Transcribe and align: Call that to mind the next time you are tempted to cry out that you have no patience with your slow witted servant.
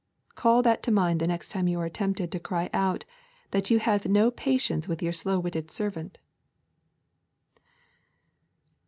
Call 0.33 0.63
that 0.63 0.81
to 0.81 0.89
mind 0.91 1.19
the 1.21 1.27
next 1.27 1.49
time 1.49 1.67
you 1.67 1.79
are 1.79 1.87
tempted 1.87 2.31
to 2.31 2.39
cry 2.39 2.71
out 2.73 3.05
that 3.51 3.69
you 3.69 3.77
have 3.77 4.07
no 4.07 4.31
patience 4.31 4.87
with 4.87 5.03
your 5.03 5.13
slow 5.13 5.37
witted 5.37 5.69
servant. 5.69 6.17